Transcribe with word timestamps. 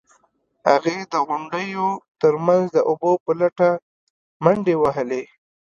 هغې 0.69 0.97
د 1.11 1.13
غونډیو 1.27 1.85
ترمنځ 2.21 2.65
د 2.75 2.77
اوبو 2.89 3.11
په 3.23 3.31
لټه 3.39 3.69
منډې 4.43 4.75
وهلې. 4.81 5.23